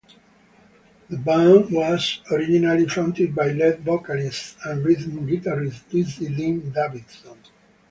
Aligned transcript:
The 1.11 1.17
band 1.17 1.69
was 1.69 2.21
originally 2.31 2.87
fronted 2.87 3.35
by 3.35 3.51
lead 3.51 3.81
vocalist 3.81 4.57
and 4.65 4.83
rhythm 4.83 5.27
guitarist 5.27 5.87
"Dizzy" 5.91 6.33
Dean 6.33 6.71
Davidson. 6.71 7.37